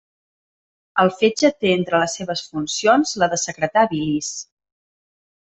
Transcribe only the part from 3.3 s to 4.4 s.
de secretar bilis.